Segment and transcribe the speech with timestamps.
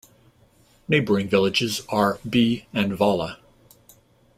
[0.87, 3.37] Neighbouring villages are Bie and Valla.